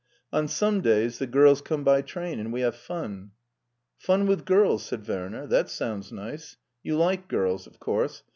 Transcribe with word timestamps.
On 0.33 0.47
some 0.47 0.81
days 0.81 1.19
the 1.19 1.27
girls 1.27 1.61
come 1.61 1.83
by 1.83 2.01
train 2.01 2.39
and 2.39 2.51
we 2.51 2.61
have 2.61 2.75
fun."" 2.75 3.33
Fun 4.07 4.25
with 4.25 4.45
girls," 4.45 4.83
said 4.83 5.07
Werner;" 5.07 5.45
that 5.51 5.69
sounds 5.69 6.11
nice. 6.11 6.57
You 6.81 6.97
like 6.97 7.27
girls, 7.27 7.67
of 7.67 7.79
course. 7.79 8.23